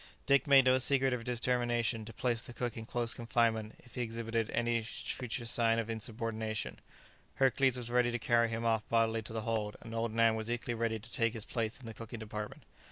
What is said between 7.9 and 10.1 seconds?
ready to carry him off bodily to the hold, and